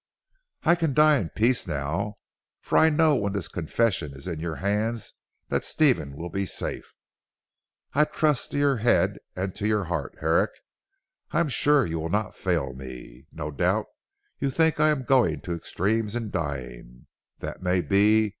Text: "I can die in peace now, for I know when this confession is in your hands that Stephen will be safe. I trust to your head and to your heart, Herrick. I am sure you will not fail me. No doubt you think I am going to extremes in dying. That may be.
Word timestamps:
"I 0.63 0.73
can 0.73 0.95
die 0.95 1.19
in 1.19 1.29
peace 1.29 1.67
now, 1.67 2.15
for 2.59 2.75
I 2.79 2.89
know 2.89 3.15
when 3.15 3.33
this 3.33 3.47
confession 3.47 4.13
is 4.15 4.27
in 4.27 4.39
your 4.39 4.55
hands 4.55 5.13
that 5.49 5.63
Stephen 5.63 6.15
will 6.17 6.31
be 6.31 6.47
safe. 6.47 6.95
I 7.93 8.05
trust 8.05 8.49
to 8.49 8.57
your 8.57 8.77
head 8.77 9.19
and 9.35 9.53
to 9.55 9.67
your 9.67 9.83
heart, 9.83 10.17
Herrick. 10.19 10.49
I 11.29 11.39
am 11.39 11.49
sure 11.49 11.85
you 11.85 11.99
will 11.99 12.09
not 12.09 12.33
fail 12.35 12.73
me. 12.73 13.27
No 13.31 13.51
doubt 13.51 13.85
you 14.39 14.49
think 14.49 14.79
I 14.79 14.89
am 14.89 15.03
going 15.03 15.39
to 15.41 15.53
extremes 15.53 16.15
in 16.15 16.31
dying. 16.31 17.05
That 17.37 17.61
may 17.61 17.81
be. 17.81 18.29